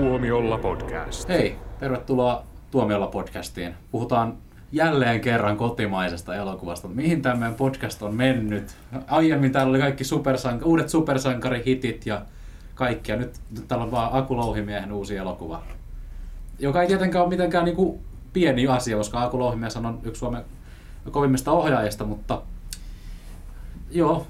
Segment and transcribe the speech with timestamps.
[0.00, 1.28] Tuomiolla podcast.
[1.28, 3.74] Hei, tervetuloa Tuomiolla podcastiin.
[3.90, 4.36] Puhutaan
[4.72, 6.88] jälleen kerran kotimaisesta elokuvasta.
[6.88, 8.76] Mihin tämä podcast on mennyt?
[9.08, 12.22] Aiemmin täällä oli kaikki supersank- uudet supersankarihitit ja
[12.74, 13.16] kaikkia.
[13.16, 15.62] Nyt, nyt täällä on vaan Aku Louhimiehen uusi elokuva.
[16.58, 18.00] Joka ei tietenkään ole mitenkään niinku
[18.32, 20.42] pieni asia, koska Aku Louhimies on yksi Suomen
[21.10, 22.42] kovimmista ohjaajista, mutta
[23.90, 24.26] joo,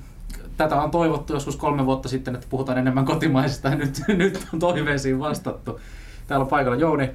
[0.64, 4.58] tätä on toivottu joskus kolme vuotta sitten, että puhutaan enemmän kotimaisista ja nyt, nyt on
[4.58, 5.80] toiveisiin vastattu.
[6.26, 7.10] Täällä on paikalla Jouni.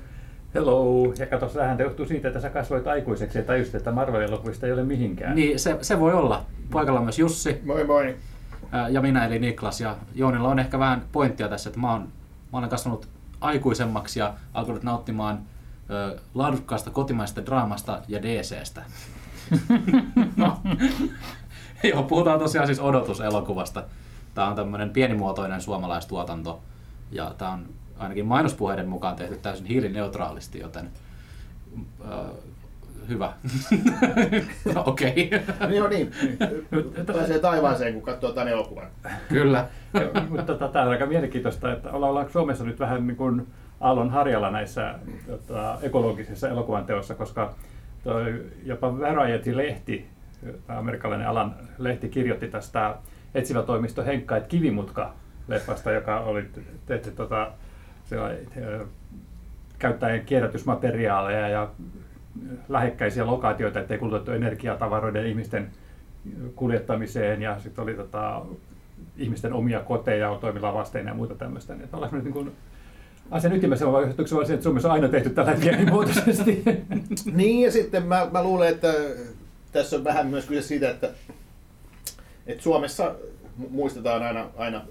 [0.54, 1.14] Hello!
[1.18, 4.84] Ja kato, sähän johtuu siitä, että sä kasvoit aikuiseksi ja tajusit, että Marvel-elokuvista ei ole
[4.84, 5.36] mihinkään.
[5.36, 6.46] Niin, se, se voi olla.
[6.72, 8.16] Paikalla on myös Jussi Moi moi.
[8.90, 9.82] ja minä eli Niklas.
[9.82, 12.02] Ja Joonilla on ehkä vähän pointtia tässä, että mä, oon,
[12.52, 13.08] mä olen kasvanut
[13.42, 15.40] aikuisemmaksi ja alkanut nauttimaan
[15.90, 18.84] ö, laadukkaasta kotimaisesta draamasta ja DCstä.
[20.38, 20.58] no.
[21.94, 23.84] Joo, puhutaan tosiaan siis odotuselokuvasta.
[24.34, 26.62] Tämä on tämmöinen pienimuotoinen suomalaistuotanto
[27.12, 27.66] ja tämä on
[27.98, 30.90] ainakin mainospuheiden mukaan tehty täysin hiilineutraalisti, joten
[32.12, 32.16] ö,
[33.10, 33.34] hyvä.
[34.76, 35.68] no, Okei, okay.
[35.68, 36.12] Niin joo niin.
[37.06, 38.88] Pääsee taivaaseen, kun katsoo tämän elokuvan.
[39.30, 39.68] kyllä.
[40.30, 43.48] Mutta tota, tämä on aika mielenkiintoista, että olla- ollaanko Suomessa nyt vähän niin kuin
[43.82, 44.96] aallon harjalla näissä
[45.28, 47.54] tota, ekologisissa elokuvan teossa, koska
[48.04, 50.06] toi, jopa Variety-lehti,
[50.68, 52.96] tämä amerikkalainen alan lehti, kirjoitti tästä
[53.36, 55.14] etsivä toimisto Henkka et Kivimutka
[55.48, 56.46] leffasta, joka oli
[56.86, 57.52] tehty tota,
[59.80, 61.70] käyttäen kierrätysmateriaaleja ja
[62.70, 65.68] lähekkäisiä lokaatioita, ettei kulutettu energiaa tavaroiden ihmisten
[66.56, 68.42] kuljettamiseen ja sitten oli tota,
[69.18, 71.74] ihmisten omia koteja toimilla vasteina ja muuta tämmöistä.
[71.74, 72.52] Niin, että niin kuin
[73.32, 76.64] asian ytimessä vai johtuuko se vaan että Suomessa on aina tehty tällä pienimuotoisesti?
[77.34, 78.94] Niin ja sitten mä, mä luulen, että
[79.76, 81.10] tässä on vähän myös kyse siitä, että,
[82.48, 83.16] että Suomessa
[83.62, 84.82] mu- muistetaan aina, aina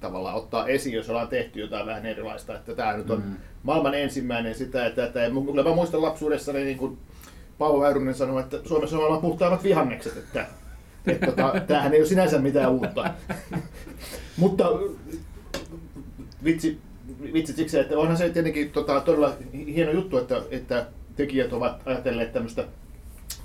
[0.00, 2.54] tavallaan ottaa esiin, jos ollaan tehty jotain vähän erilaista.
[2.54, 3.36] Että tämä nyt on Mm.
[3.62, 6.98] maailman ensimmäinen sitä, että, että ja kyllä mä muistan lapsuudessani niin kuin
[7.58, 10.46] Paavo Väyrynen sanoi, että Suomessa on maailman puhtaimmat vihannekset, että,
[11.06, 13.10] että tota, tämähän ei ole sinänsä mitään uutta.
[14.36, 14.64] Mutta
[16.44, 16.78] vitsi,
[17.32, 19.36] vitsi siksi, että onhan se tietenkin tota, todella
[19.66, 20.86] hieno juttu, että, että
[21.16, 22.64] tekijät ovat ajatelleet tämmöistä,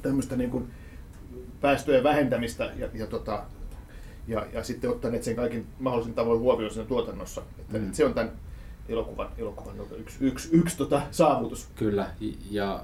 [0.01, 0.67] tämmöistä niin kuin
[1.63, 3.43] päästöjen vähentämistä ja, ja, tota,
[4.27, 7.41] ja, ja sitten ottaneet sen kaikin mahdollisin tavoin huomioon siinä tuotannossa.
[7.59, 7.91] Että, Mm.
[7.93, 8.31] Se on tämän
[8.89, 11.67] elokuvan, elokuvan yksi, yksi, yksi tota, saavutus.
[11.75, 12.07] Kyllä,
[12.51, 12.83] ja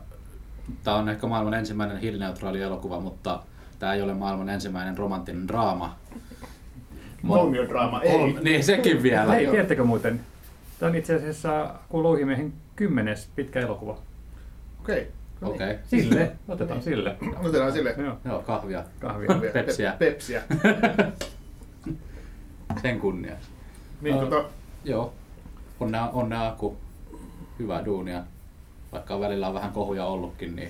[0.83, 3.43] tämä on ehkä maailman ensimmäinen hiilineutraali elokuva, mutta
[3.79, 5.95] tämä ei ole maailman ensimmäinen romanttinen draama.
[7.27, 8.17] Kolmiodraama, ei.
[8.17, 9.33] Kolm- niin, sekin vielä.
[9.33, 10.21] Hei, tiedättekö muuten?
[10.79, 13.97] Tämä on itse asiassa Kulouhimiehen kymmenes pitkä elokuva.
[14.81, 15.01] Okei.
[15.01, 15.11] Okay.
[15.41, 15.77] Okei, okay.
[15.87, 17.15] Sille, otetaan sille.
[17.43, 18.83] Otetaan sille Joo, joo, kahvia.
[18.99, 19.27] kahvia.
[19.53, 19.91] Pepsiä.
[19.99, 20.41] Pe- pepsiä.
[22.81, 23.49] Sen kunniaksi.
[24.01, 24.43] Niin, Ää, tota,
[24.83, 25.13] Joo,
[25.79, 26.77] onnea, onnea Aku.
[27.59, 28.23] Hyvää duunia.
[28.91, 30.69] Vaikka on välillä on vähän kohuja ollutkin, niin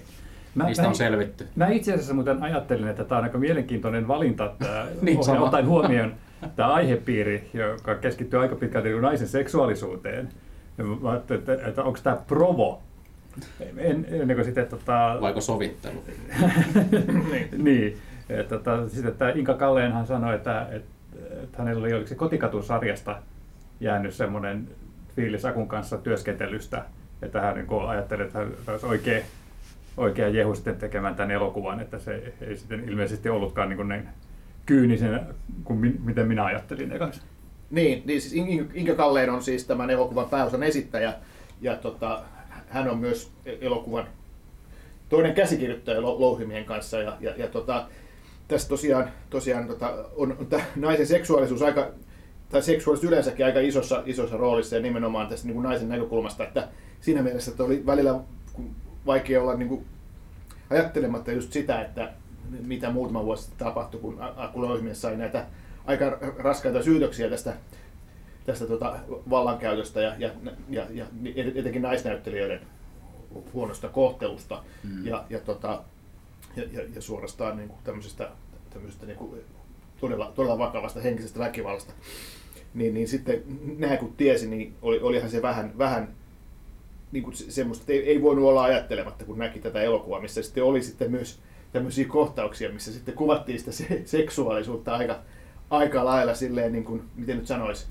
[0.55, 1.47] Mä- niistä mä- on selvitty.
[1.55, 5.45] Mä itse asiassa muuten ajattelin, että tämä on aika mielenkiintoinen valinta, tämä Niin, sama.
[5.45, 6.13] ottaen huomioon
[6.55, 10.29] tämä aihepiiri, joka keskittyy aika pitkälti naisen seksuaalisuuteen.
[10.77, 12.81] Ja mä ajattelin, että, että onko tämä provo?
[13.77, 16.03] En, ennen kuin sitten, tota, Vaiko sovittelu?
[17.57, 17.97] niin,
[18.29, 20.89] että, tota, sitten tämä Inka Kalleenhan sanoi, että, että,
[21.43, 23.21] että hänellä oli oliko se kotikatunsarjasta
[23.79, 24.67] jäänyt semmoinen
[25.15, 26.85] fiilis Akun kanssa työskentelystä,
[27.21, 29.21] että hän niin ajatteli, että hän olisi oikea,
[29.97, 34.09] oikea jehu sitten tekemään tämän elokuvan, että se ei sitten ilmeisesti ollutkaan niin, kuin niin
[34.65, 35.21] kyynisen
[35.63, 37.21] kuin mi- miten minä ajattelin ekans.
[37.69, 41.13] Niin, niin siis In- Inka Kalleen on siis tämän elokuvan pääosan esittäjä
[41.61, 42.21] ja tota,
[42.69, 43.31] hän on myös
[43.61, 44.07] elokuvan
[45.09, 47.87] toinen käsikirjoittaja Lou- Louhimien kanssa ja, ja, ja tota,
[48.47, 51.91] tässä tosiaan, tosiaan tota, on, on tämä naisen seksuaalisuus aika,
[52.49, 56.67] tai seksuaalisuus yleensäkin aika isossa, isossa roolissa ja nimenomaan tästä niin kuin naisen näkökulmasta, että
[57.01, 58.19] siinä mielessä että oli välillä
[59.05, 59.85] vaikea olla niin kuin,
[60.69, 62.11] ajattelematta just sitä, että
[62.65, 65.45] mitä muutama vuosi sitten tapahtui, kun A- Aku Louhimies sai näitä
[65.85, 67.53] aika raskaita syytöksiä tästä,
[68.49, 68.99] tästä tota
[69.29, 70.31] vallankäytöstä ja, ja,
[70.69, 71.05] ja, ja
[71.55, 72.59] etenkin naisnäyttelijöiden
[73.53, 75.07] huonosta kohtelusta Mm.
[75.07, 75.81] ja, ja, tota,
[76.55, 78.29] ja, ja, ja suorastaan niin kuin tämmöisestä,
[78.69, 79.41] tämmöisestä niin kuin
[80.01, 81.93] todella, todella vakavasta henkisestä väkivallasta.
[82.73, 83.43] Niin, niin sitten
[83.77, 86.07] nämä kun tiesi, niin oli, olihan se vähän, vähän
[87.11, 90.41] niin kuin se- semmoista, että ei, ei voinut olla ajattelematta, kun näki tätä elokuvaa, missä
[90.41, 91.39] sitten oli sitten myös
[91.71, 95.19] tämmöisiä kohtauksia, missä sitten kuvattiin sitä se, seksuaalisuutta aika,
[95.69, 97.85] aika lailla silleen, niin kuin, miten nyt sanoisi,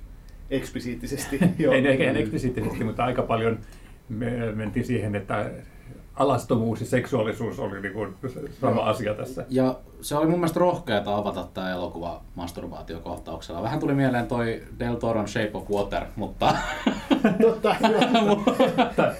[0.51, 1.39] eksplisiittisesti.
[1.59, 1.75] Joo.
[1.75, 3.59] Ei ehkä ihan eksplisiittisesti, mutta aika paljon
[4.09, 5.51] me mentiin siihen, että
[6.15, 8.15] alastomuus ja seksuaalisuus oli niin kuin
[8.61, 9.47] sama asia tässä.
[9.49, 13.63] Ja se oli mun mielestä rohkeata avata tämä elokuva masturbaatiokohtauksella.
[13.63, 16.55] Vähän tuli mieleen toi Del Toron Shape of Water, mutta
[17.43, 17.77] Totta,
[18.97, 19.15] tai,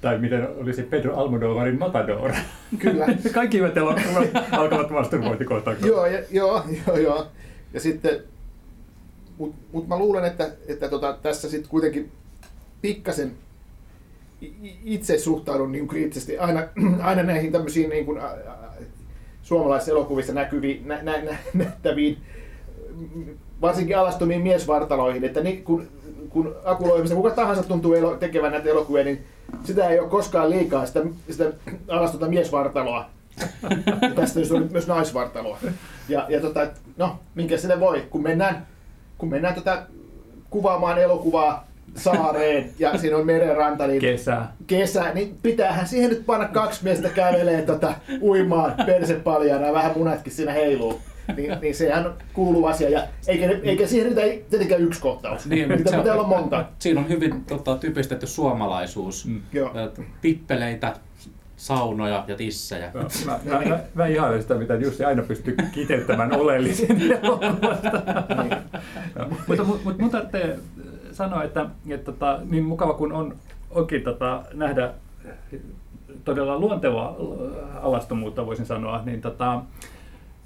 [0.00, 2.32] tai miten olisi Pedro Almodovarin Matador.
[2.78, 3.06] Kyllä.
[3.34, 5.76] Kaikki hyvät elokuvat alkavat masturbointikohtaan.
[5.86, 7.26] joo, ja, joo, joo, joo.
[7.74, 8.22] Ja sitten,
[9.38, 12.12] mutta mut mä luulen, että, että tota, tässä sitten kuitenkin
[12.82, 13.32] pikkasen
[14.84, 16.62] itse suhtaudun niin kriittisesti aina,
[17.02, 18.20] aina näihin tämmöisiin niin kuin,
[19.42, 22.18] suomalaisissa elokuvissa näkyviin, nä, nä, nä, nähtäviin,
[23.60, 25.88] varsinkin alastomiin miesvartaloihin, että niin, kun,
[26.30, 29.24] kun akuloimista kuka tahansa tuntuu elo, tekevän näitä elokuvia, niin
[29.64, 31.00] sitä ei ole koskaan liikaa, sitä,
[31.30, 31.52] sitä
[31.88, 33.10] alastonta miesvartaloa.
[34.02, 35.58] Ja tästä on myös naisvartaloa.
[36.08, 38.66] Ja, ja tota, no, minkä sille voi, kun mennään,
[39.18, 39.82] kun mennään tota,
[40.50, 44.42] kuvaamaan elokuvaa saareen ja siinä on merenranta, niin Kesä.
[44.66, 49.92] kesä, niin pitäähän siihen nyt panna kaksi miestä kävelee tota, uimaan perse paljana ja vähän
[49.96, 51.00] munatkin siinä heiluu.
[51.36, 52.88] Niin, niin sehän kuuluu asia.
[52.90, 55.46] Ja eikä, eikä siihen riitä tietenkään yksi kohtaus.
[55.46, 56.64] Niin, on- pitää olla monta.
[56.78, 59.26] Siinä on hyvin tota, typistetty suomalaisuus.
[59.26, 59.40] Mm.
[60.20, 60.96] Pippeleitä,
[61.58, 62.90] saunoja ja tissejä.
[62.94, 68.02] Joo, Mä, mä, mä, mä ihailen sitä, miten Jussi aina pystyy kiteyttämään oleellisen elokuvasta.
[69.18, 69.28] Joo.
[69.48, 70.58] Mutta mu- mut mun tarvitsee
[71.12, 73.36] sanoa, että, että tota, niin mukava kun on,
[73.70, 74.90] onkin tota, nähdä
[76.24, 77.16] todella luontevaa
[77.82, 79.52] alastomuutta, voisin sanoa, niin tota,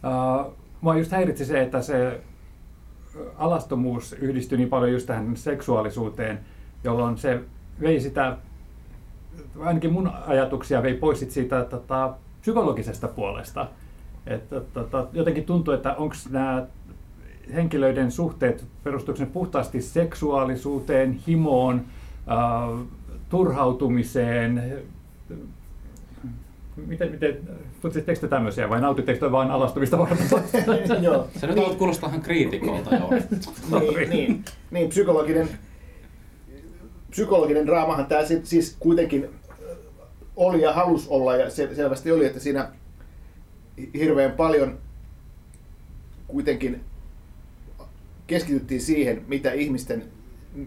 [0.02, 0.44] ää,
[0.80, 2.20] mua just häiritsi se, että se
[3.38, 6.40] alastomuus yhdistyi niin paljon just tähän seksuaalisuuteen,
[6.84, 7.40] jolloin se
[7.80, 8.36] vei sitä
[9.60, 13.66] ainakin mun ajatuksia vei pois sit siitä tota, psykologisesta puolesta.
[14.26, 16.66] Että, tota, jotenkin tuntuu, että onko nämä
[17.54, 21.82] henkilöiden suhteet, perustuuko ne puhtaasti seksuaalisuuteen, himoon,
[22.30, 22.86] äh,
[23.28, 24.82] turhautumiseen,
[26.86, 27.38] miten, miten
[27.82, 30.26] tutsitteko te tämmöisiä vai nautitteko te vain alastumista varten?
[31.02, 31.28] Joo.
[31.36, 31.76] Se nyt niin.
[31.76, 33.08] kuulostaa ihan kriitikolta jo.
[33.80, 35.48] niin, niin, niin, psykologinen,
[37.10, 39.28] psykologinen draamahan tämä siis kuitenkin
[40.42, 42.68] oli ja halus olla ja se, selvästi oli, että siinä
[43.94, 44.78] hirveän paljon
[46.26, 46.80] kuitenkin
[48.26, 50.04] keskityttiin siihen, mitä ihmisten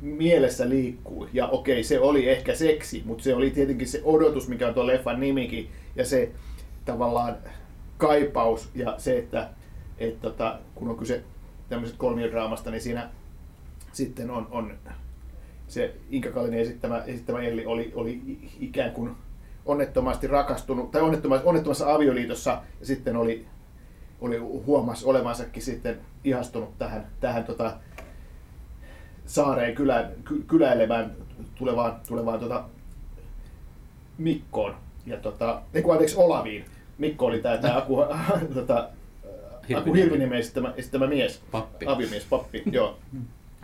[0.01, 1.27] mielessä liikkuu.
[1.33, 4.87] Ja okei, se oli ehkä seksi, mutta se oli tietenkin se odotus, mikä on tuo
[4.87, 6.31] leffan nimikin, ja se
[6.85, 7.37] tavallaan
[7.97, 9.49] kaipaus ja se, että
[9.97, 11.23] et tota, kun on kyse
[11.69, 13.09] tämmöisestä kolmiodraamasta, niin siinä
[13.93, 14.73] sitten on, on
[15.67, 18.21] se Inka Kallinen esittämä, esittämä Elli oli, oli
[18.59, 19.11] ikään kuin
[19.65, 23.45] onnettomasti rakastunut, tai onnettomassa, onnettomassa avioliitossa, ja sitten oli,
[24.21, 27.77] oli huomas olevansakin sitten ihastunut tähän, tähän tota,
[29.25, 31.11] saareen kylä, ky, kyläilevään
[31.55, 32.63] tulevaan, tulevaan tota,
[34.17, 34.75] Mikkoon.
[35.05, 36.65] Ja tota, ei kun anteeksi Olaviin.
[36.97, 37.97] Mikko oli tämä, tämä Aku,
[38.53, 38.89] tota,
[39.75, 41.41] Aku Hirviniemen esittämä, esittämä mies.
[41.51, 41.85] Pappi.
[41.87, 42.97] Aviomies, pappi, joo.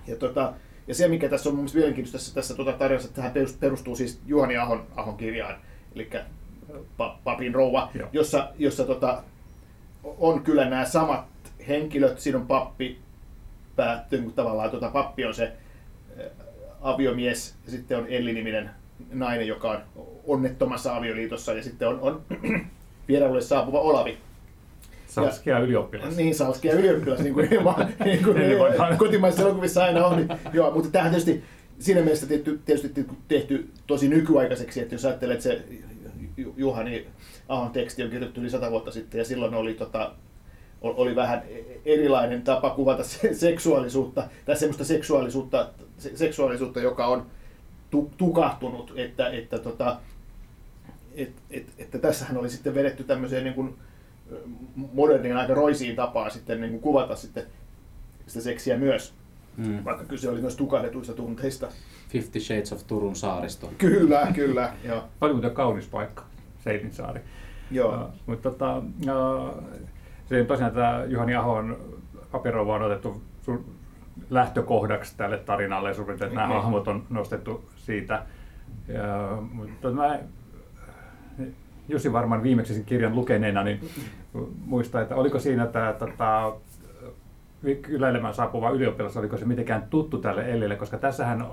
[0.08, 0.54] Ja, tota,
[0.88, 3.96] ja se, mikä tässä on mun mielestä mielenkiintoista tässä, tässä tota tarinassa, että tähän perustuu
[3.96, 5.56] siis Juhani Ahon, Ahon kirjaan,
[5.96, 6.10] eli
[6.98, 8.10] pa, Papin rouva, Joo.
[8.14, 9.24] jossa, jossa tota,
[10.04, 11.26] on kyllä nämä samat
[11.68, 13.00] henkilöt, siinä on pappi,
[13.76, 16.24] päättyy, kun tavallaan tota, pappi on se ä,
[16.82, 18.70] aviomies, ja sitten on Elli-niminen
[19.14, 19.82] nainen, joka on
[20.28, 22.22] onnettomassa avioliitossa, ja sitten on, on
[23.08, 24.18] vierailulle saapuva Olavi,
[25.08, 26.16] Saskia ylioppilas.
[26.16, 27.50] niin, Saskia ylioppilas, niin kuin,
[28.06, 28.98] niin kuin vanhaan.
[28.98, 30.18] kotimaisissa elokuvissa aina on.
[30.18, 31.44] Niin, joo, mutta tämähän tietysti
[31.82, 35.64] siinä mielessä tehty, tietysti tehty tosi nykyaikaiseksi, että jos ajattelet, että se
[36.38, 37.08] Ju- Juhani
[37.48, 40.12] Ahon teksti on kirjoitettu yli sata vuotta sitten ja silloin oli, tota,
[40.82, 41.44] oli vähän
[41.86, 47.26] erilainen tapa kuvata se, seksuaalisuutta, tai semmoista seksuaalisuutta, se, seksuaalisuutta joka on
[47.90, 50.00] tu, tukahtunut, että, että, tota,
[51.16, 53.76] et, et, että tässähän oli sitten vedetty tämmöiseen niin kuin,
[54.76, 57.44] moderniin aika roisiin tapaan sitten niin kuin kuvata sitten
[58.28, 59.14] sitä seksiä myös,
[59.58, 59.86] Mm.
[59.86, 61.68] vaikka kyse oli myös tukahdetuista tunteista.
[62.10, 63.70] Fifty Shades of Turun saaristo.
[63.78, 65.04] Kyllä, kyllä, joo.
[65.34, 66.24] Muuten kaunis paikka,
[66.60, 67.22] Seilinsaari.
[67.72, 67.96] joo.
[67.96, 69.64] Uh, mutta tota, uh,
[70.26, 71.78] se on tosiaan tämä Juhani Ahon
[72.32, 73.64] papirouva on otettu su-
[74.30, 76.62] lähtökohdaksi tälle tarinalle ja suurin piirtein nämä Niin.
[76.62, 78.26] hahmot on nostettu siitä.
[78.88, 80.20] Ja, mutta mä,
[81.90, 83.90] Jussi varmaan viimeksi sen kirjan lukeneena, niin
[84.66, 86.54] muistaa, että oliko siinä tämä tota,
[87.82, 91.46] kyläilemään saapuva ylioppilas, oliko se mitenkään tuttu tälle Ellille, koska tässähän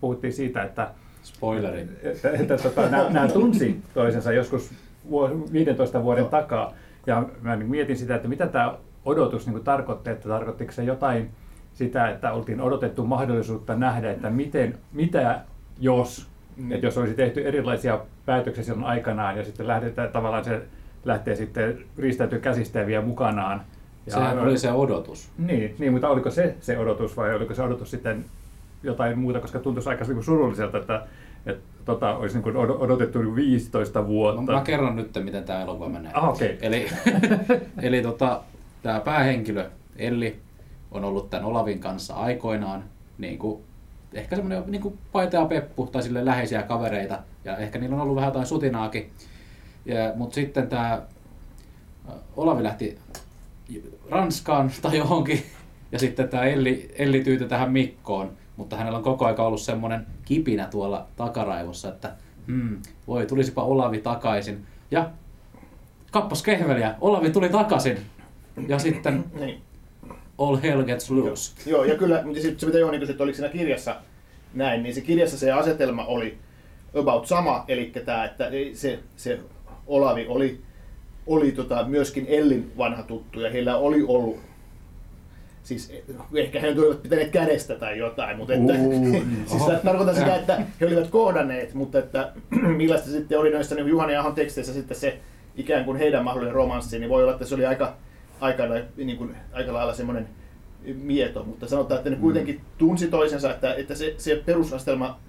[0.00, 0.90] puhuttiin siitä, että
[1.22, 1.88] Spoileri.
[2.02, 4.70] että, että tota, nämä, nämä tunsi toisensa joskus
[5.10, 6.30] vuo- 15 vuoden Joo.
[6.30, 6.72] takaa.
[7.06, 11.30] Ja mä niin mietin sitä, että mitä tämä odotus niin tarkoitti, että tarkoittiko se jotain
[11.74, 15.40] sitä, että oltiin odotettu mahdollisuutta nähdä, että miten, mitä
[15.80, 16.72] jos, Mm.
[16.72, 20.62] että jos olisi tehty erilaisia päätöksiä silloin aikanaan ja sitten lähdetään tavallaan se
[21.04, 23.62] lähtee sitten riistäytyy käsistä ja vie mukanaan.
[24.06, 25.30] Ja Sehän oli se odotus.
[25.38, 28.24] Niin, niin, mutta oliko se se odotus vai oliko se odotus sitten
[28.82, 31.06] jotain muuta, koska tuntuisi aika niin surulliselta, että,
[31.46, 34.42] että tota, olisi niin odotettu 15 vuotta.
[34.42, 36.12] No, mä kerron nyt, miten tämä elokuva menee.
[36.14, 36.56] Ah, okay.
[36.60, 36.86] Eli,
[37.82, 38.40] eli tota,
[38.82, 40.36] tämä päähenkilö Elli
[40.90, 42.84] on ollut tämän Olavin kanssa aikoinaan
[43.18, 43.62] niin kuin,
[44.12, 48.02] ehkä semmoinen niin kuin paita ja peppu tai sille läheisiä kavereita ja ehkä niillä on
[48.02, 49.10] ollut vähän jotain sutinaakin.
[49.84, 51.02] Ja, mutta sitten tämä
[52.36, 52.98] Olavi lähti
[54.12, 55.42] Ranskaan tai johonkin
[55.92, 60.06] ja sitten tämä Elli, Elli tyytyi tähän Mikkoon, mutta hänellä on koko aika ollut semmoinen
[60.24, 62.12] kipinä tuolla takaraivossa, että
[62.46, 64.66] hmm, voi tulisipa Olavi takaisin.
[64.90, 65.10] Ja
[66.10, 67.98] kappas kehveliä, Olavi tuli takaisin.
[68.68, 69.62] Ja sitten niin.
[70.38, 71.52] all hell gets loose.
[71.66, 73.96] Joo, joo ja kyllä se, se mitä Jooni kysyi, että oliko siinä kirjassa
[74.54, 76.38] näin, niin se kirjassa se asetelma oli
[77.00, 79.40] about sama, eli tämä, että se, se
[79.86, 80.60] Olavi oli,
[81.26, 84.40] oli tota, myöskin Ellin vanha tuttu ja heillä oli ollut
[85.62, 85.92] siis
[86.34, 90.86] ehkä he olivat pitäneet kädestä tai jotain, mutta että, uh, siis tarkoitan sitä, että he
[90.86, 92.32] olivat kohdanneet, mutta että
[92.76, 95.18] millaista sitten oli noissa niin Juhani Ahon teksteissä sitten se
[95.56, 97.96] ikään kuin heidän mahdollinen romanssi, niin voi olla, että se oli aika,
[98.40, 98.62] aika,
[98.96, 100.28] niin kuin, aika lailla semmoinen
[100.94, 102.22] mieto, mutta sanotaan, että ne mm.
[102.22, 105.20] kuitenkin tunsi toisensa, että, että se, se perusastelma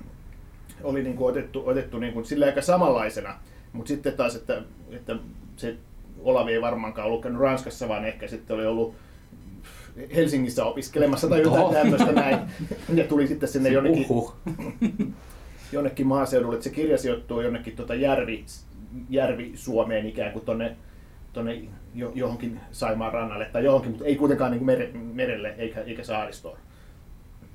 [0.83, 3.35] oli niin kuin otettu, otettu niin kuin sillä aika samanlaisena,
[3.73, 5.15] mutta sitten taas, että, että
[5.57, 5.75] se
[6.19, 8.95] Olavi ei varmaankaan ollut käynyt Ranskassa, vaan ehkä sitten oli ollut
[10.15, 12.39] Helsingissä opiskelemassa tai jotain tämmöistä näin.
[12.93, 14.36] Ja tuli sitten sinne jonnekin, uhuh.
[15.72, 18.45] jonnekin maaseudulle, että se kirja sijoittuu jonnekin tuota järvi,
[19.10, 20.75] järvi Suomeen ikään kuin tonne,
[21.33, 21.62] tonne
[22.15, 26.57] johonkin Saimaan rannalle tai johonkin, mutta ei kuitenkaan niin mere, merelle eikä, eikä saaristoon.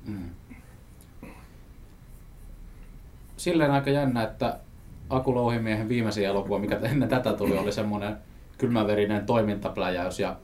[0.05, 0.29] Mm.
[3.37, 4.59] Silleen aika jännä, että
[5.09, 8.17] Aku Louhimiehen viimeisin elokuva, mikä ennen tätä tuli, oli semmoinen
[8.57, 10.35] kylmäverinen toimintapläjäys ja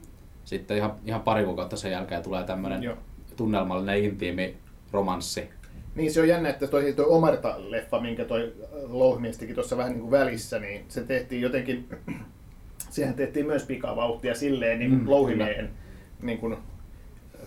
[0.44, 2.96] sitten ihan, ihan pari kuukautta sen jälkeen tulee tämmöinen
[3.36, 4.56] tunnelmallinen intiimi
[4.92, 5.48] romanssi.
[5.94, 8.52] Niin se on jännä, että toi, toi Omerta-leffa, minkä toi
[8.88, 11.88] Louhimies teki tuossa vähän niin kuin välissä, niin se tehtiin jotenkin,
[12.90, 15.70] sehän tehtiin myös pikavauhtia silleen niin mm, Louhimiehen
[16.22, 16.56] niin kuin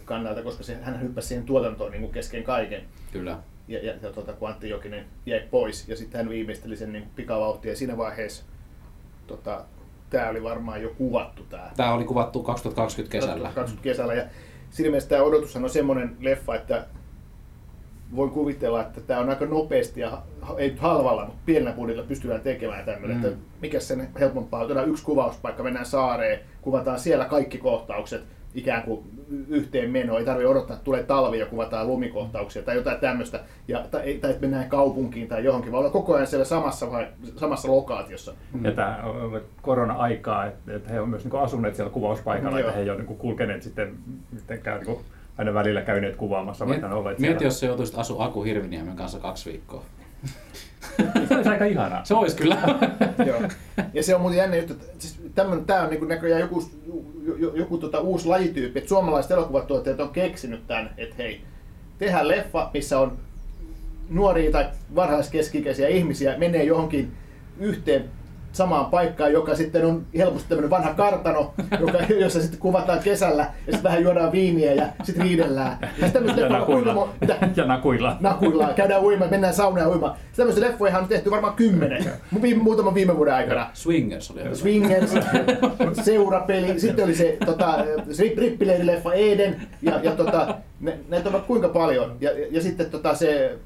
[0.06, 2.82] kannalta, koska se, hän hyppäsi siihen tuotantoon niin kuin kesken kaiken.
[3.12, 3.38] Kyllä.
[3.70, 7.08] Ja, ja, ja tuota, kun Antti Jokinen jäi pois ja sitten hän viimeisteli sen niin
[7.16, 8.44] pikavauhtia ja siinä vaiheessa
[9.28, 9.66] tota,
[10.10, 11.44] tämä oli varmaan jo kuvattu.
[11.44, 13.34] Tämä, tämä oli kuvattu 2020 kesällä.
[13.34, 14.24] 2020 kesällä ja
[14.70, 16.86] siinä mielessä tämä odotushan on semmoinen leffa, että
[18.16, 20.22] voin kuvitella, että tämä on aika nopeasti ja
[20.58, 23.26] ei halvalla, mutta pienellä budjetilla pystytään tekemään tämmöinen, mm.
[23.26, 28.22] että mikä sen helpompaa, otetaan yksi kuvauspaikka, mennään saareen, kuvataan siellä kaikki kohtaukset,
[28.56, 29.04] ikään kuin
[29.48, 33.86] yhteen meno, ei tarvitse odottaa, että tulee talvi ja kuvataan lumikohtauksia tai jotain tämmöistä, ja,
[33.92, 37.68] tai, tai että mennään kaupunkiin tai johonkin, vaan olla koko ajan siellä samassa, vai, samassa
[37.68, 38.34] lokaatiossa.
[38.54, 38.66] Mm.
[38.66, 39.04] Ja tämä
[39.62, 43.04] korona-aikaa, että, että he ovat myös niin asuneet siellä kuvauspaikalla, mm, että he eivät ole
[43.04, 43.96] niin kulkeneet sitten
[44.32, 45.00] mitenkään niin
[45.38, 49.84] aina välillä käyneet kuvaamassa, olleet Mieti, jos se joutuisi asua Aku Hirviniemen kanssa kaksi viikkoa.
[51.28, 52.06] Se olisi aika ihanaa.
[52.06, 52.58] Se olisi kyllä.
[53.28, 53.42] Joo.
[53.94, 55.50] Ja se on muuten jännä juttu, että siis tämä
[55.82, 56.64] on niin näköjään joku
[57.26, 61.42] joku, joku tota uusi lajityyppi, että suomalaiset elokuvatuottajat on keksinyt tämän, että hei,
[61.98, 63.18] tehdään leffa, missä on
[64.10, 67.12] nuoria tai varhaiskeskikäisiä ihmisiä, menee johonkin
[67.60, 68.10] yhteen
[68.52, 73.50] samaan paikkaan, joka sitten on helposti tämmöinen vanha kartano, joka, jossa sitten kuvataan kesällä ja
[73.74, 75.78] sitten vähän juodaan viiniä ja sitten riidellään.
[75.82, 77.10] Ja, ja, nakuillaan.
[77.56, 78.18] ja nakuillaan.
[78.20, 78.76] Nakuillaan.
[78.76, 80.16] Käydään uimaan, mennään saunaan uimaan.
[80.36, 82.06] Tämmöisiä leffoja on tehty varmaan kymmenen,
[82.62, 83.70] muutaman viime vuoden aikana.
[83.74, 85.14] Swingers oli Swingers,
[86.06, 87.86] seurapeli, sitten oli se, tota,
[88.38, 90.56] rippileirileffa Eden ja, ja tota,
[91.10, 92.18] näitä on kuinka paljon.
[92.22, 93.58] Ja, ja, ja sitten tota, se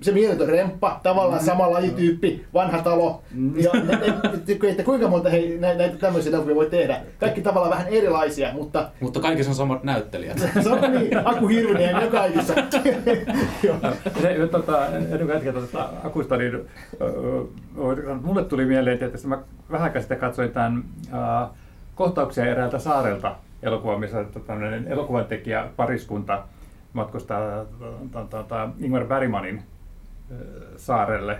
[0.00, 1.46] se mieletön remppa, tavallaan mm.
[1.46, 3.22] sama lajityyppi, vanha talo.
[3.34, 3.58] Mm.
[3.58, 3.70] Ja,
[4.02, 7.00] et, että kuinka monta he, näitä tämmöisiä elokuvia voi tehdä.
[7.18, 8.90] Kaikki tavallaan vähän erilaisia, mutta...
[9.00, 10.38] Mutta kaikissa on samat näyttelijät.
[10.62, 12.54] se on niin, Aku Hirvinen ja kaikissa.
[14.22, 19.38] se, tota, ennen kuin tuota Akusta, niin uh, mulle tuli mieleen, että mä
[19.70, 21.56] vähän sitten katsoin tämän uh,
[21.94, 26.42] kohtauksia eräältä saarelta elokuva, missä tämmöinen elokuvan tekijä pariskunta
[26.92, 27.64] matkustaa
[28.30, 29.62] tuota, Ingmar Bergmanin
[30.76, 31.38] saarelle,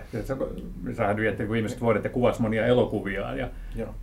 [0.83, 3.35] missä hän vietti viimeiset vuodet ja kuvasi monia elokuvia.
[3.35, 3.49] Ja,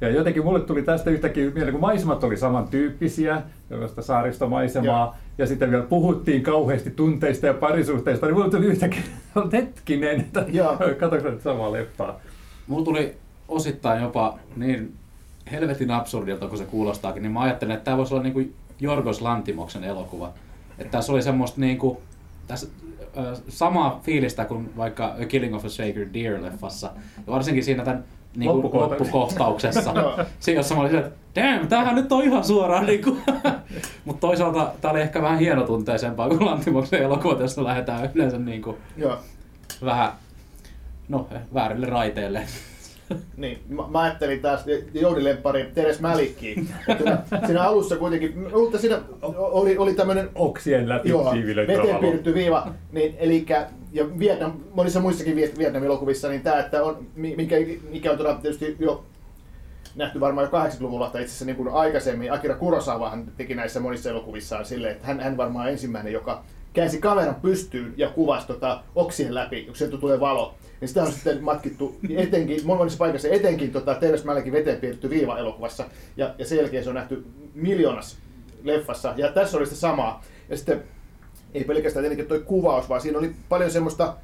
[0.00, 5.42] ja jotenkin mulle tuli tästä yhtäkkiä mieleen, kun maisemat oli samantyyppisiä, jollaista saaristomaisemaa, ja.
[5.42, 9.02] ja sitten vielä puhuttiin kauheasti tunteista ja parisuhteista, niin mulle tuli yhtäkkiä,
[9.52, 10.46] hetkinen, että
[10.99, 12.20] katsoinko nyt samaa leffaa.
[12.66, 13.14] Mulla tuli
[13.49, 14.94] osittain jopa niin
[15.52, 19.22] helvetin absurdilta kuin se kuulostaakin, niin mä ajattelin, että tämä voisi olla niin kuin Jorgos
[19.22, 20.32] Lantimoksen elokuva.
[20.78, 21.99] Että tässä oli semmoista niin kuin,
[22.46, 22.66] tässä
[23.49, 26.90] samaa fiilistä kuin vaikka A Killing of a Sacred Deer-leffassa.
[27.16, 28.04] Ja varsinkin siinä tämän
[28.37, 29.94] niin kuin loppukohtauksessa.
[30.40, 33.22] siinä jossa mä olin että damn, tämähän nyt on ihan suoraan niin kuin,
[34.04, 38.76] Mutta toisaalta tämä oli ehkä vähän hienotunteisempaa kuin Lantimoksen elokuvat, jossa lähdetään yleensä niin kuin
[38.96, 39.18] Joo.
[39.84, 40.12] vähän
[41.08, 42.42] no, väärille raiteille.
[43.37, 46.68] Niin, mä, mä ajattelin taas Jouni Lemppari Teres Mälikkiin.
[46.88, 49.00] Että siinä alussa kuitenkin, mutta siinä
[49.37, 51.25] oli, oli tämmöinen Oksien läpi Joo,
[51.66, 53.47] veteen piirretty viiva, niin, eli,
[53.92, 57.56] ja Vietnam, monissa muissakin Viet- Vietnam-elokuvissa, niin tämä, että on, mi- mikä,
[57.90, 59.04] mikä on todella tietysti jo
[59.94, 64.11] nähty varmaan jo 80-luvulla, tai itse asiassa niin kuin aikaisemmin, Akira Kurosawahan teki näissä monissa
[64.11, 69.34] elokuvissaan silleen, että hän, hän varmaan ensimmäinen, joka käänsi kameran pystyyn ja kuvasi tota, oksien
[69.34, 70.54] läpi, kun sieltä tulee valo.
[70.80, 75.38] Niin sitä on sitten matkittu etenkin, monissa paikassa etenkin tota, Teres Mälläkin veteen piirretty viiva
[75.38, 75.84] elokuvassa,
[76.16, 77.24] ja, ja sen jälkeen se on nähty
[77.54, 78.18] miljoonas
[78.62, 80.24] leffassa, ja tässä oli sitä samaa.
[80.48, 80.82] Ja sitten
[81.54, 84.16] ei pelkästään tietenkin toi kuvaus, vaan siinä oli paljon semmoista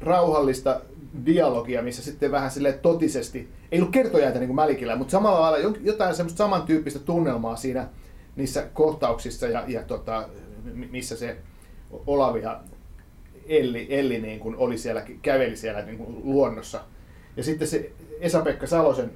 [0.00, 0.80] rauhallista
[1.26, 5.76] dialogia, missä sitten vähän sille totisesti, ei ollut kertojäitä niin kuin Mälikillä, mutta samalla lailla
[5.80, 7.88] jotain semmoista samantyyppistä tunnelmaa siinä
[8.36, 10.28] niissä kohtauksissa, ja, ja tota,
[10.74, 11.36] mi- missä se
[12.06, 12.60] Olavi ja
[13.48, 16.80] Elli, Elli niin kuin oli siellä, käveli siellä niin kuin luonnossa.
[17.36, 19.10] Ja sitten se Esa-Pekka Salosen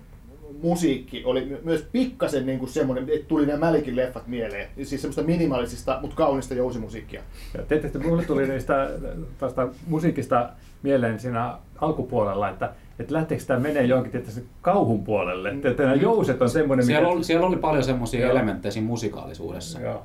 [0.62, 4.68] musiikki oli my- myös pikkasen niin kuin semmoinen, että tuli nämä Mälikin leffat mieleen.
[4.82, 7.22] Siis semmoista minimalisista, mutta kaunista jousimusiikkia.
[7.56, 8.90] Ja tietysti mulle tuli niistä
[9.38, 10.50] tästä musiikista
[10.82, 15.50] mieleen siinä alkupuolella, että, että lähteekö tämä menee johonkin tietysti kauhun puolelle.
[15.50, 19.80] Että, että nämä jouset on semmoinen, Siellä oli, siellä oli paljon semmoisia elementtejä siinä musikaalisuudessa.
[19.80, 20.02] Joo.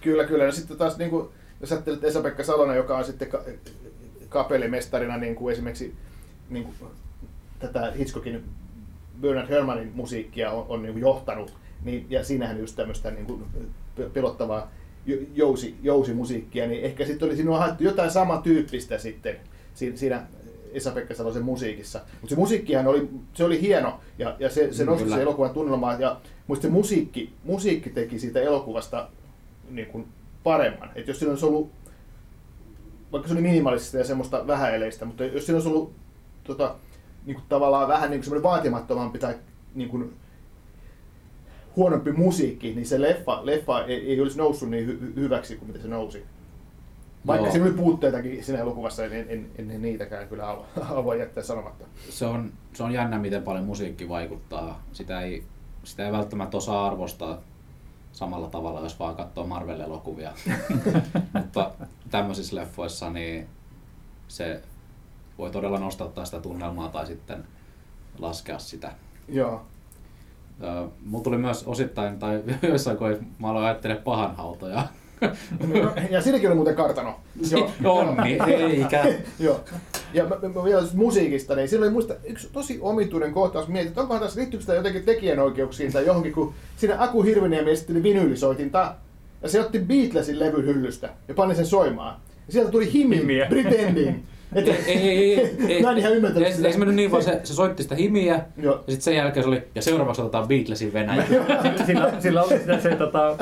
[0.00, 0.44] Kyllä, kyllä.
[0.44, 1.28] Ja sitten taas, niin kuin,
[1.60, 3.44] jos ajattelet Esa-Pekka Salonen, joka on sitten ka-
[4.28, 5.94] kapellimestarina niin kuin esimerkiksi
[6.50, 6.74] niin kuin,
[7.58, 8.44] tätä Hitchcockin
[9.20, 11.52] Bernard Herrmannin musiikkia on, on niin kuin johtanut,
[11.84, 13.44] niin, ja siinähän just tämmöistä niin kuin,
[13.96, 14.70] pe- pelottavaa
[15.06, 19.36] jo- jousi, jousimusiikkia, niin ehkä sitten oli on haettu jotain samantyyppistä sitten
[19.74, 20.22] siinä,
[20.72, 22.00] Esa-Pekka Salosen musiikissa.
[22.20, 25.16] Mutta se musiikkihan oli, se oli hieno, ja, ja se, se Mm, nosti kyllä.
[25.16, 29.08] se elokuvan tunnelmaa, ja muista se musiikki, musiikki teki siitä elokuvasta
[29.70, 30.08] niin kuin
[30.44, 30.90] paremman.
[30.94, 31.70] Et jos siinä olisi ollut,
[33.12, 35.92] vaikka se oli minimalistista ja semmoista vähäeleistä, mutta jos siinä olisi ollut
[36.44, 36.74] tota,
[37.26, 39.34] niin kuin tavallaan vähän niin kuin semmoinen vaatimattomampi tai
[39.74, 40.14] niin kuin
[41.76, 45.82] huonompi musiikki, niin se leffa, leffa ei, ei olisi noussut niin hy- hyväksi kuin mitä
[45.82, 46.24] se nousi.
[47.26, 47.52] Vaikka Joo.
[47.52, 51.84] siinä oli puutteitakin siinä elokuvassa, en, en, en, en niitäkään kyllä halua, halua jättää sanomatta.
[52.10, 54.82] Se, on, se on jännä, miten paljon musiikki vaikuttaa.
[54.92, 55.44] Sitä ei,
[55.84, 57.40] sitä ei välttämättä osaa arvostaa
[58.18, 60.32] samalla tavalla, jos vaan katsoo Marvel-elokuvia.
[61.32, 61.70] Mutta
[62.10, 63.48] tämmöisissä leffoissa niin
[64.28, 64.62] se
[65.38, 67.44] voi todella nostattaa sitä tunnelmaa tai sitten
[68.18, 68.92] laskea sitä.
[69.28, 69.62] Joo.
[70.62, 74.82] Öö, Mulla tuli myös osittain, tai joissain kohdissa mä aloin ajattelemaan pahanhautoja.
[76.10, 77.20] Ja siinäkin oli muuten kartano.
[77.84, 79.04] Onni, eikä.
[79.38, 79.60] Joo.
[80.12, 83.68] Ja mä, mä, mä vielä musiikista, niin siinä oli muista yksi tosi omituinen kohtaus.
[83.68, 88.02] Mietin, että onkohan tässä liittyykö sitä jotenkin tekijänoikeuksiin tai johonkin, kun siinä Aku Hirviniemi esitteli
[88.02, 88.94] vinyylisoitinta.
[89.42, 92.20] Ja se otti Beatlesin levyn hyllystä ja pani sen soimaan.
[92.46, 93.46] Ja sieltä tuli himi, Himiä.
[93.46, 94.16] Pretending.
[94.54, 96.66] Ei, ei, ei, ei, ei, Mä en ihan ymmärtänyt ei, sitä.
[96.66, 98.74] ei se mennyt niin, vaan se, se soitti sitä himiä, Joo.
[98.74, 101.24] ja sitten sen jälkeen se oli, ja seuraavaksi otetaan Beatlesin Venäjä.
[101.86, 103.36] Sillä, sillä oli sitä se tota,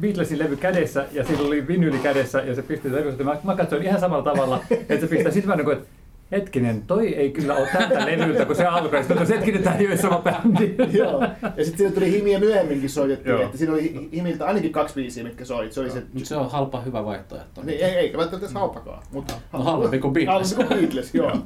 [0.00, 3.24] Beatlesin levy kädessä ja sillä oli vinyyli kädessä ja se pisti levy.
[3.24, 5.88] Mä, mä katsoin ihan samalla tavalla, että se pistää sitten mä niin kuin, että
[6.32, 8.98] hetkinen, toi ei kyllä ole tältä levyltä, kun se alkoi.
[8.98, 10.74] Sitten sanoin, hetkinen, tämä ei ole sama bändi.
[10.98, 11.20] Joo.
[11.56, 13.42] Ja sitten siinä tuli himiä myöhemminkin soitettiin, Joo.
[13.42, 15.72] että siinä oli himiltä ainakin kaksi biisiä, mitkä soi.
[15.72, 17.62] Se oli se, Mutta se on halpa hyvä vaihtoehto.
[17.62, 19.02] niin, ei, eikä välttämättä edes halpakaan.
[19.12, 20.50] Mutta No, halvempi kuin Beatles.
[20.56, 21.36] Halvempi kuin Beatles, joo.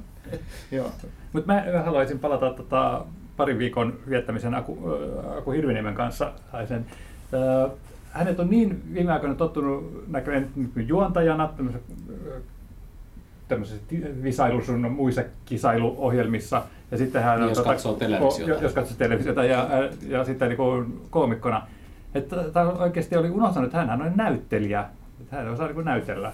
[0.70, 0.90] joo.
[1.32, 3.04] Mutta mä haluaisin palata tota,
[3.36, 4.78] parin viikon viettämisen Aku,
[5.28, 6.32] äh, Aku Hirviniemen kanssa.
[6.68, 6.86] Sen.
[7.64, 7.70] Äh,
[8.10, 10.48] hänet on niin viime aikoina tottunut näköjään
[10.86, 11.50] juontajana
[13.52, 13.82] tämmöisessä,
[14.22, 16.62] visailu sun muissa kisailuohjelmissa.
[16.90, 18.50] Ja sitten hän Niin, jos katsoo televisiota.
[18.50, 19.68] Jos, jos katsoo televisiota ja,
[20.08, 21.66] ja sitten niin kuin koomikkona.
[22.14, 24.84] Että tämä oikeasti oli unohtanut, että hän on näyttelijä.
[25.20, 26.32] Että hän osaa niin näytellä.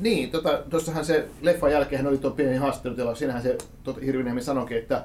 [0.00, 3.14] Niin, tota, tuossahan se leffan jälkeen oli tuo pieni haastattelutila.
[3.14, 5.04] Siinähän se tot, Hirviniemi sanoikin, että,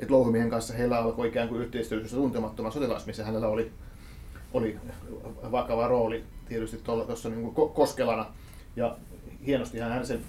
[0.00, 3.72] että Louhimiehen kanssa heillä alkoi ikään kuin yhteistyössä tuntemattoman sotilas, missä hänellä oli,
[4.52, 4.78] oli
[5.52, 8.26] vakava rooli tietysti tuossa niin kuin Koskelana.
[8.76, 8.96] Ja
[9.46, 10.20] hienosti hän sen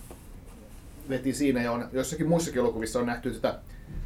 [1.09, 3.59] veti siinä ja on, jossakin muissakin elokuvissa on nähty tätä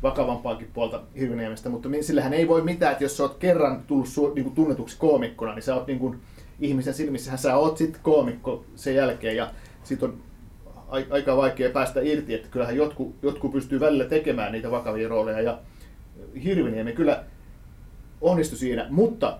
[0.03, 4.33] vakavampaakin puolta Hirviniemestä, mutta sillähän ei voi mitään, että jos sä oot kerran tullut su-
[4.35, 6.19] niin kuin tunnetuksi koomikkona, niin sä oot niin kuin,
[6.59, 9.51] ihmisen silmissähän sä oot sitten koomikko sen jälkeen ja
[9.83, 10.23] sit on
[10.87, 15.41] ai- aika vaikea päästä irti, että kyllähän jotkut, jotkut pystyy välillä tekemään niitä vakavia rooleja
[15.41, 15.59] ja
[16.43, 17.23] Hirviniemi kyllä
[18.21, 19.39] onnistui siinä, mutta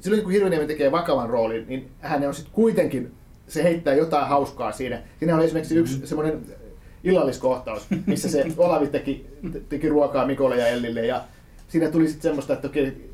[0.00, 3.12] silloin kun Hirviniemi tekee vakavan roolin, niin hän on sitten kuitenkin,
[3.52, 4.98] se heittää jotain hauskaa siinä.
[5.18, 6.40] Siinä on esimerkiksi yksi semmoinen
[7.04, 9.26] illalliskohtaus, missä se Olavi teki,
[9.68, 11.20] teki ruokaa Mikolle ja Ellille ja
[11.68, 13.10] siinä tuli sitten semmoista, että okei,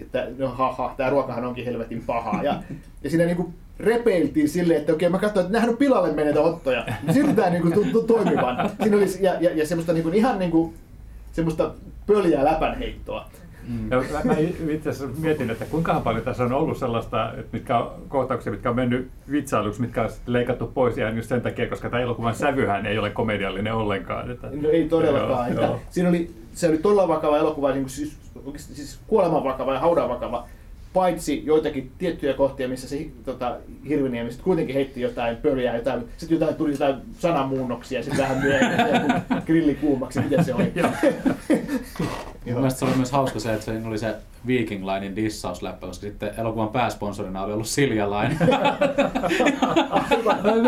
[0.00, 2.42] että no haha, tämä ruokahan onkin helvetin pahaa.
[2.42, 2.62] Ja,
[3.04, 6.40] ja siinä niin kuin repeiltiin silleen, että okei, mä katsoin, että nämähän on pilalle menetä
[6.40, 6.86] ottoja.
[7.12, 8.70] Silti tämä niin kuin, to, toimivan.
[8.82, 10.74] Siinä oli, ja, ja, ja semmoista niin kuin, ihan niin kuin,
[11.32, 11.74] semmoista
[12.06, 13.30] pöljää läpänheittoa.
[13.70, 13.90] Mm.
[13.90, 14.34] Ja mä, mä
[14.70, 18.70] itse asiassa mietin, että kuinka paljon tässä on ollut sellaista, että mitkä on kohtauksia, mitkä
[18.70, 22.86] on mennyt vitsailuksi, mitkä on leikattu pois ihan just sen takia, koska tämä elokuvan sävyhän
[22.86, 24.30] ei ole komediallinen ollenkaan.
[24.30, 25.52] Että, no ei todellakaan.
[25.52, 25.80] Joo, joo.
[25.90, 28.16] Siinä oli, se oli todella vakava elokuva, niin siis,
[28.56, 30.46] siis kuoleman vakava ja haudan vakava
[30.92, 33.56] paitsi joitakin tiettyjä kohtia, missä se tota,
[33.88, 39.22] Hirviniemi sitten kuitenkin heitti jotain pölyä, jotain, sitten jotain, tuli jotain sanamuunnoksia, sitten vähän myöhemmin
[39.46, 40.72] grilli kuumaksi, miten se oli.
[42.44, 44.14] Mielestäni se oli myös hauska se, että se oli se
[44.46, 48.36] Viking Linein dissausläppä, koska sitten elokuvan pääsponsorina oli ollut Silja Line.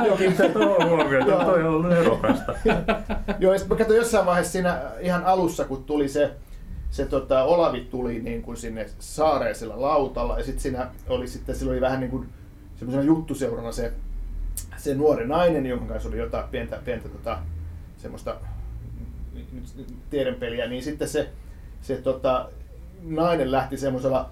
[0.08, 0.52] Jokin se
[0.88, 2.54] huomioon, toi on ollut erokasta.
[3.38, 6.30] Joo, ja sitten mä katsoin jossain vaiheessa siinä ihan alussa, kun tuli se
[6.92, 11.56] se tota, Olavi tuli niin kuin sinne saareen sillä lautalla ja sitten siinä oli sitten
[11.56, 12.28] sillä oli vähän niin kuin
[12.76, 13.92] semmoisena juttuseurana se,
[14.76, 17.38] se nuori nainen, jonka kanssa oli jotain pientä, pientä tota,
[17.96, 18.36] semmoista
[20.10, 21.28] tiedenpeliä, niin sitten se,
[21.82, 22.48] se tota,
[23.02, 24.30] nainen lähti semmoisella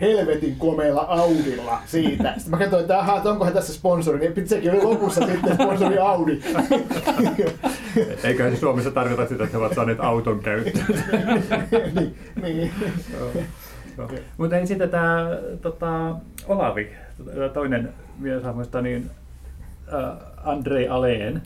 [0.00, 2.34] helvetin komealla Audilla siitä.
[2.36, 6.40] Sitten mä katsoin, että onkohan tässä sponsori, niin sekin oli lopussa sitten sponsori Audi.
[8.24, 10.86] Eiköhän Suomessa tarkoita sitä, että he ovat saaneet auton käyttöön.
[11.96, 12.72] niin, niin.
[14.36, 15.26] Mutta ei sitten tämä
[15.62, 16.14] tota,
[16.46, 16.92] Olavi,
[17.52, 19.10] toinen mieshahmoista, niin
[19.94, 21.42] äh, Andrei Aleen,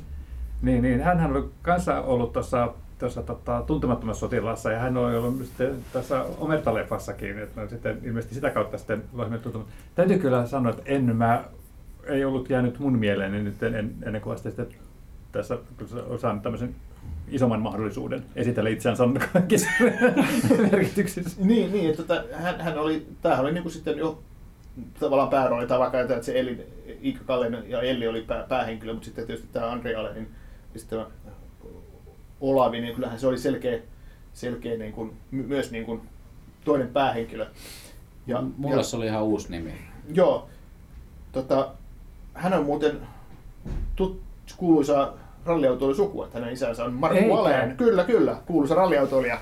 [0.62, 5.44] niin, niin hän oli kanssa ollut tuossa tuossa tota, tuntemattomassa sotilassa ja hän oli ollut
[5.44, 9.02] sitten tässä Omerta-leffassakin, että no, sitten ilmeisesti sitä kautta sitten
[9.42, 9.68] tuntunut.
[9.94, 11.44] Täytyy kyllä sanoa, että en mä,
[12.06, 14.66] ei ollut jäänyt mun mieleeni nyt en, ennen kuin vasta sitten
[15.32, 15.58] tässä
[16.08, 16.74] on saanut tämmöisen
[17.28, 19.68] isomman mahdollisuuden esitellä itseään sanon kaikissa
[20.72, 21.44] merkityksissä.
[21.44, 24.22] Niin, niin että tota, hän, hän oli, tämähän oli niin kuin sitten jo
[25.00, 26.66] tavallaan päärooli, tai vaikka että se Elli,
[27.04, 30.28] Iikka Kallen ja Elli oli pää, päähenkilö, mutta sitten tietysti tämä Andri Alenin
[30.74, 31.06] ja sitten
[32.40, 33.78] Olavi, niin kyllähän se oli selkeä,
[34.32, 36.00] selkeä niin kuin, myös niin kuin
[36.64, 37.46] toinen päähenkilö.
[38.26, 39.74] Ja, Mulle ja, se oli ihan uusi nimi.
[40.14, 40.48] Joo.
[41.32, 41.72] Tota,
[42.34, 43.00] hän on muuten
[43.96, 44.22] tut,
[44.56, 45.12] kuuluisa
[45.46, 47.76] ralliautoilusukua, että hänen isänsä on Markku Aleen.
[47.76, 49.38] Kyllä, kyllä, kuuluisa ralliautoilija.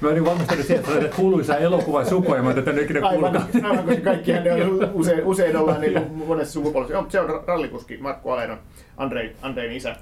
[0.00, 4.02] Mä olin valmistanut siihen, että kuuluisa elokuva sukua, ja mä tätä ikinä aivan, aivan, koska
[4.04, 7.04] kaikki hän on usein, usein ollaan niin kuin monessa sukupolvessa.
[7.08, 8.58] Se on rallikuski, Markku Aleen on
[8.96, 9.96] Andrei, Andrein isä.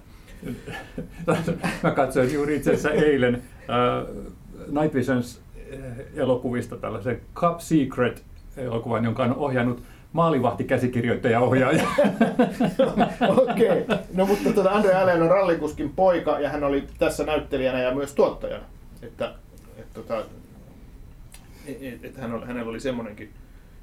[1.82, 5.40] Mä katsoin juuri itse asiassa eilen uh, Night Visions
[6.16, 8.22] elokuvista tällaisen Cup Secret
[8.56, 9.82] elokuvan, jonka on ohjannut
[10.12, 11.82] maalivahti-käsikirjoittaja ohjaaja.
[13.36, 13.98] Okei, okay.
[14.14, 18.14] no mutta tuota Andre Allen on rallikuskin poika ja hän oli tässä näyttelijänä ja myös
[18.14, 18.64] tuottajana.
[19.02, 19.34] Että,
[19.78, 20.24] et, tota,
[21.66, 23.30] et, et hän, hänellä oli semmoinenkin,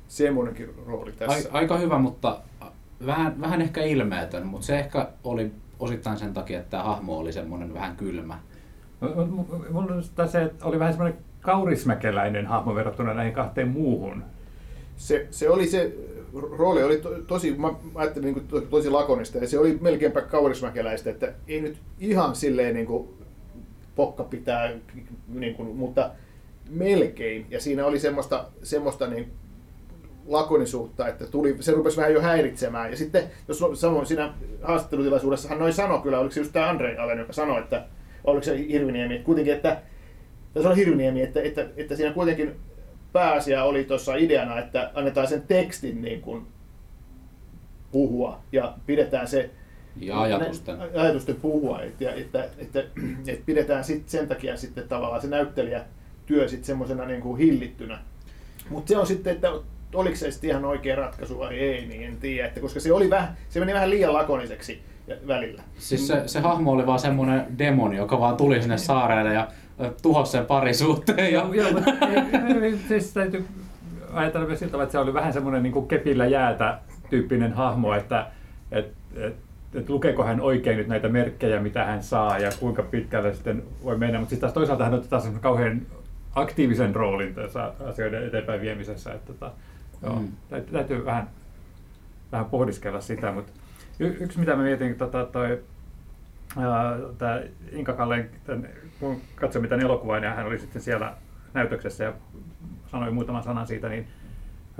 [0.07, 1.49] semmoinenkin rooli tässä.
[1.51, 2.41] Aika hyvä, mutta
[3.05, 7.33] vähän, vähän ehkä ilmeetön, mutta se ehkä oli osittain sen takia, että tämä hahmo oli
[7.33, 8.39] semmoinen vähän kylmä.
[9.71, 14.23] Mulla se oli vähän semmoinen kaurismäkeläinen hahmo verrattuna näihin kahteen muuhun.
[14.97, 15.93] Se, se oli se
[16.41, 21.09] rooli oli to, tosi, mä ajattelin niin kuin, tosi lakonista ja se oli melkeinpä kaurismäkeläistä,
[21.09, 23.09] että ei nyt ihan silleen niin kuin,
[23.95, 24.73] pokka pitää,
[25.27, 26.11] niin kuin, mutta
[26.69, 27.45] melkein.
[27.49, 29.31] Ja siinä oli semmoista, semmoista niin
[30.27, 32.91] lakonisuutta, että tuli, se rupesi vähän jo häiritsemään.
[32.91, 36.97] Ja sitten, jos samoin siinä haastattelutilaisuudessa hän noin sanoi kyllä, oliko se just tämä Andre
[36.97, 37.85] Allen, joka sanoi, että
[38.23, 39.81] oliko se Hirviniemi, että kuitenkin, että
[40.53, 42.55] tässä on Hirviniemi, että, että, että siinä kuitenkin
[43.13, 46.47] pääasia oli tuossa ideana, että annetaan sen tekstin niin kuin
[47.91, 49.49] puhua ja pidetään se
[49.95, 50.77] ja ajatusten.
[50.95, 52.83] ajatusten puhua, että, että, että,
[53.27, 57.99] että pidetään sit sen takia sitten tavallaan se näyttelijätyö sitten semmoisena niin kuin hillittynä.
[58.69, 59.51] Mutta se on sitten, että
[59.93, 63.09] oliko se sitten ihan oikea ratkaisu vai ei, niin en tiedä, että koska se, oli
[63.09, 64.81] vähän, se meni vähän liian lakoniseksi
[65.27, 65.63] välillä.
[65.77, 69.47] Siis se, se hahmo oli vaan semmoinen demoni, joka vaan tuli sinne saarelle ja
[70.01, 71.33] tuhosi sen parisuhteen.
[71.33, 71.49] Ja...
[71.53, 71.91] Joo, mutta
[72.87, 73.45] siis täytyy
[74.13, 78.27] ajatella myös siltä, että se oli vähän semmoinen niin kepillä jäätä tyyppinen hahmo, että
[78.71, 79.35] et, et,
[79.75, 83.97] et lukeeko hän oikein nyt näitä merkkejä, mitä hän saa ja kuinka pitkälle sitten voi
[83.97, 84.19] mennä.
[84.19, 85.81] Mutta sitten taas toisaalta hän ottaa taas kauhean
[86.35, 89.13] aktiivisen roolin tässä asioiden eteenpäin viemisessä.
[89.13, 89.51] Että, tota,
[90.03, 90.27] joo, mm.
[90.49, 91.29] täytyy, täytyy vähän,
[92.31, 93.51] vähän pohdiskella sitä, mutta
[93.99, 95.59] y- yksi mitä mä mietin, tota, toi,
[97.17, 97.41] tämä
[97.71, 101.13] Inka Kallen, tämän, kun katsoin mitä elokuvaa, ja hän oli sitten siellä
[101.53, 102.13] näytöksessä ja
[102.87, 104.07] sanoi muutaman sanan siitä, niin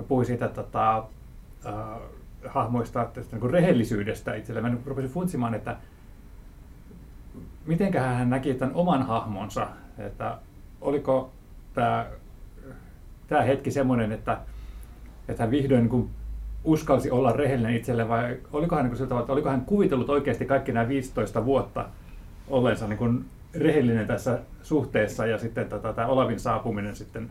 [0.08, 0.96] puhui siitä tota,
[1.66, 1.74] äh,
[2.46, 4.72] hahmoista, tästä niin rehellisyydestä itselleen.
[4.72, 5.76] Mä rupesin funtsimaan, että
[7.66, 9.66] miten hän näki tämän oman hahmonsa,
[9.98, 10.38] että
[10.80, 11.32] oliko
[11.74, 12.06] tämä
[13.28, 14.40] tämä hetki semmoinen, että,
[15.28, 16.10] että hän vihdoin niin
[16.64, 20.44] uskalsi olla rehellinen itselle vai oliko hän, niin kuin siltä, että oliko hän kuvitellut oikeasti
[20.46, 21.84] kaikki nämä 15 vuotta
[22.48, 27.30] olleensa niin kuin rehellinen tässä suhteessa ja sitten tota, tämä Olavin saapuminen sitten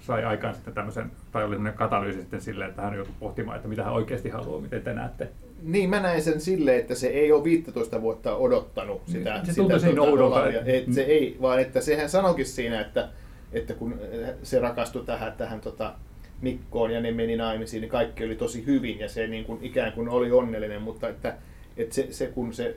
[0.00, 3.68] sai aikaan sitten tämmöisen, tai oli sellainen katalyysi sitten silleen, että hän joutui pohtimaan, että
[3.68, 5.28] mitä hän oikeasti haluaa, miten te näette.
[5.62, 9.40] Niin, mä näen sen silleen, että se ei ole 15 vuotta odottanut sitä.
[9.44, 10.58] Se sitä tota, oudolta, Olavia.
[10.60, 13.08] että- Et se ei, vaan että sehän sanoikin siinä, että,
[13.52, 13.94] että kun
[14.42, 15.94] se rakastui tähän, tähän tota,
[16.42, 19.92] Mikkoon ja ne meni naimisiin, niin kaikki oli tosi hyvin ja se niin kuin, ikään
[19.92, 21.34] kuin oli onnellinen, mutta että,
[21.76, 22.76] että se, se, kun se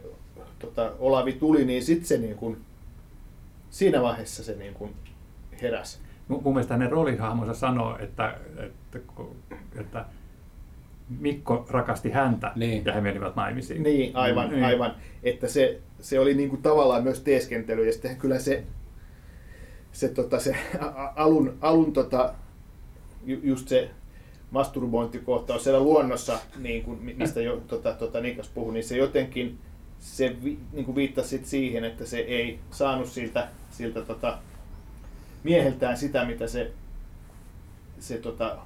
[0.59, 2.57] tota, Olavi tuli, niin sitten se niin kuin,
[3.69, 4.93] siinä vaiheessa se niin kuin
[5.61, 5.99] heräsi.
[6.27, 8.99] Mun mun mielestä hänen roolihahmonsa sanoo, että, että,
[9.79, 10.05] että
[11.19, 12.85] Mikko rakasti häntä Niin.
[12.85, 13.83] ja he menivät naimisiin.
[13.83, 14.63] Niin, aivan, Niin.
[14.63, 14.95] aivan.
[15.23, 18.63] Että se, se oli niin kuin tavallaan myös teeskentely ja sitten kyllä se,
[19.91, 20.55] se, tota, se
[21.15, 22.33] alun, alun tota,
[23.25, 23.89] ju- just se
[24.51, 29.59] masturbointikohtaus siellä luonnossa, niin kuin, mi- mistä jo tota, tota Niklas puhui, niin se jotenkin
[29.99, 34.37] se vi, niin kuin viittasi siihen, että se ei saanut siltä, siltä tota,
[35.43, 36.71] mieheltään sitä, mitä se,
[37.99, 38.57] se tota,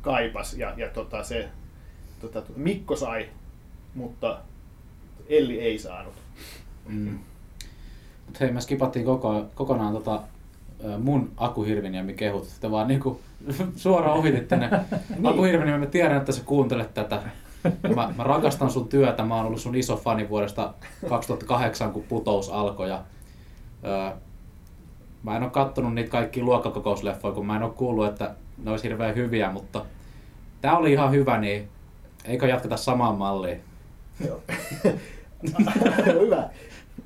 [0.00, 1.48] kaipas ja, ja tota, se
[2.20, 3.28] tota, tota, Mikko sai,
[3.94, 4.38] mutta
[5.28, 6.14] Elli ei saanut.
[6.86, 7.18] Mm.
[8.26, 10.22] Mut hei, me skipattiin koko, kokonaan tota,
[10.98, 12.48] mun Aku Hirviniemi kehut.
[12.60, 13.20] Te vaan niinku
[13.76, 14.70] suoraan ohititte ne.
[15.08, 15.26] Niin.
[15.26, 17.22] Aku Hirviniemi, mä tiedän, että sä kuuntelet tätä.
[17.94, 19.24] Mä, mä rakastan sun työtä.
[19.24, 20.74] Mä oon ollut sun iso fani vuodesta
[21.08, 22.88] 2008, kun putous alkoi.
[22.88, 23.02] Ja,
[23.84, 24.12] ö,
[25.22, 28.84] mä en oo kattonut niitä kaikki luokkakokousleffoja, kun mä en oo kuullut, että ne olisi
[28.84, 29.84] hirveän hyviä, mutta
[30.60, 31.68] tää oli ihan hyvä, niin
[32.24, 33.60] eikö jatketa samaan malliin?
[34.26, 34.40] Joo.
[36.20, 36.48] Hyvä.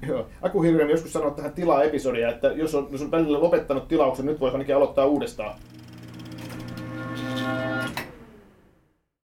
[0.08, 0.26] Joo.
[0.42, 4.26] Aku Hilgren joskus sanoi tähän tilaa episodia, että jos on, jos on välillä lopettanut tilauksen,
[4.26, 5.54] nyt voi ainakin aloittaa uudestaan.